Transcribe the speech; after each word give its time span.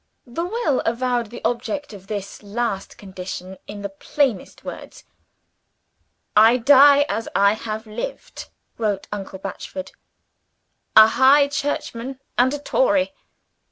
The 0.25 0.43
will 0.45 0.79
avowed 0.79 1.27
the 1.29 1.43
object 1.45 1.93
of 1.93 2.07
this 2.07 2.41
last 2.41 2.97
condition 2.97 3.59
in 3.67 3.83
the 3.83 3.89
plainest 3.89 4.63
words. 4.63 5.03
"I 6.35 6.57
die 6.57 7.05
as 7.07 7.29
I 7.35 7.53
have 7.53 7.85
lived" 7.85 8.47
(wrote 8.79 9.07
uncle 9.11 9.37
Batchford), 9.37 9.91
"a 10.95 11.05
High 11.07 11.47
Churchman 11.49 12.19
and 12.35 12.51
a 12.51 12.57
Tory. 12.57 13.13